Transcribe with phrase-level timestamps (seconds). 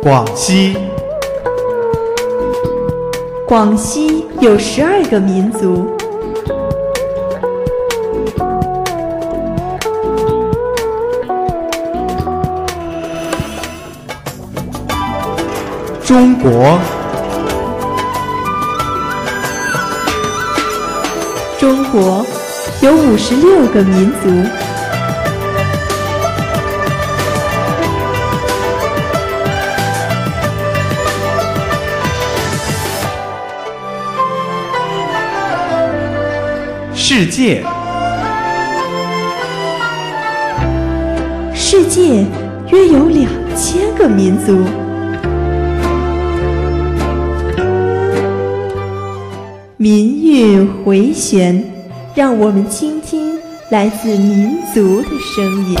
[0.00, 0.76] 广西，
[3.46, 5.90] 广西有十二个民族。
[16.04, 16.78] 中国，
[21.58, 22.24] 中国
[22.80, 24.67] 有五十六个民族。
[37.00, 37.62] 世界，
[41.54, 42.26] 世界
[42.72, 44.64] 约有两千个民族。
[49.76, 51.62] 民韵回旋，
[52.16, 53.38] 让我们倾听
[53.70, 55.78] 来自民族的声音。